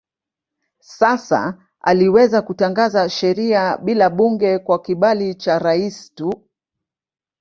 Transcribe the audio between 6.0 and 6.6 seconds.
tu.